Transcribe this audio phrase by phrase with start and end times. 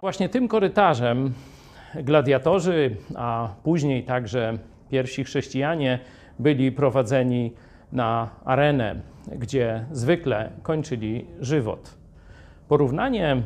[0.00, 1.32] Właśnie tym korytarzem
[1.94, 4.58] gladiatorzy, a później także
[4.90, 5.98] pierwsi chrześcijanie
[6.38, 7.52] byli prowadzeni
[7.92, 9.00] na arenę,
[9.36, 11.94] gdzie zwykle kończyli żywot.
[12.68, 13.42] Porównanie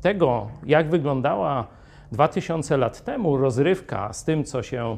[0.00, 1.66] tego, jak wyglądała
[2.12, 4.96] 2000 lat temu rozrywka z tym, co się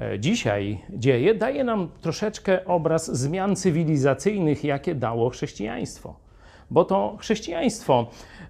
[0.00, 6.27] e, dzisiaj dzieje, daje nam troszeczkę obraz zmian cywilizacyjnych, jakie dało chrześcijaństwo.
[6.70, 8.06] Bo to chrześcijaństwo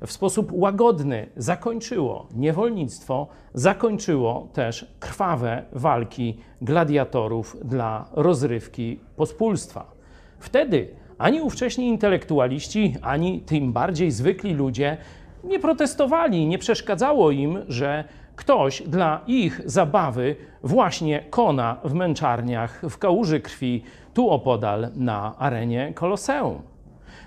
[0.07, 9.91] w sposób łagodny zakończyło niewolnictwo, zakończyło też krwawe walki gladiatorów dla rozrywki pospólstwa.
[10.39, 14.97] Wtedy ani ówcześni intelektualiści, ani tym bardziej zwykli ludzie
[15.45, 18.05] nie protestowali, nie przeszkadzało im, że
[18.37, 23.83] ktoś dla ich zabawy właśnie kona w męczarniach, w kałuży krwi,
[24.15, 26.63] tu opodal na arenie Koloseum.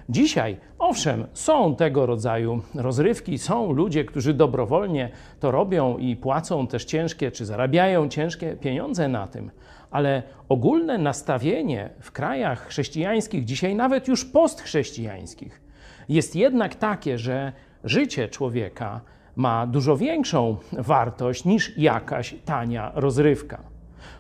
[0.10, 5.10] Dzisiaj, owszem, są tego rodzaju rozrywki, są ludzie, którzy dobrowolnie
[5.40, 9.52] to robią i płacą też ciężkie, czy zarabiają ciężkie pieniądze na tym,
[9.92, 15.62] ale ogólne nastawienie w krajach chrześcijańskich, dzisiaj nawet już postchrześcijańskich,
[16.10, 17.54] jest jednak takie, że
[17.84, 19.02] życie człowieka
[19.36, 23.72] ma dużo większą wartość niż jakaś tania rozrywka.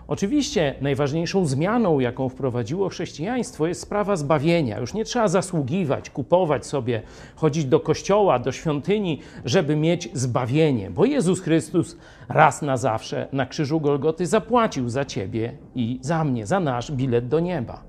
[0.07, 4.79] Oczywiście najważniejszą zmianą, jaką wprowadziło chrześcijaństwo, jest sprawa zbawienia.
[4.79, 7.01] Już nie trzeba zasługiwać, kupować sobie,
[7.35, 11.97] chodzić do kościoła, do świątyni, żeby mieć zbawienie, bo Jezus Chrystus
[12.29, 17.27] raz na zawsze na krzyżu Golgoty zapłacił za ciebie i za mnie, za nasz bilet
[17.27, 17.83] do nieba.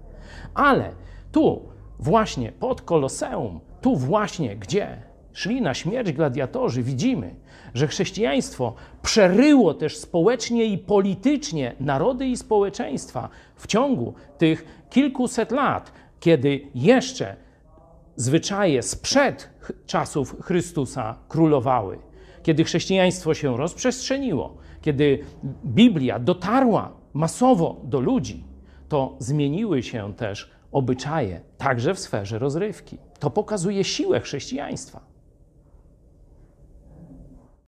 [0.54, 0.90] Ale
[1.32, 1.62] tu,
[1.98, 7.34] właśnie pod Koloseum, tu właśnie, gdzie szli na śmierć gladiatorzy, widzimy,
[7.74, 15.92] że chrześcijaństwo przeryło też społecznie i politycznie narody i społeczeństwa w ciągu tych kilkuset lat,
[16.20, 17.36] kiedy jeszcze
[18.16, 19.50] zwyczaje sprzed
[19.86, 21.98] czasów Chrystusa królowały,
[22.42, 25.18] kiedy chrześcijaństwo się rozprzestrzeniło, kiedy
[25.64, 28.44] Biblia dotarła masowo do ludzi,
[28.88, 32.98] to zmieniły się też obyczaje, także w sferze rozrywki.
[33.18, 35.11] To pokazuje siłę chrześcijaństwa.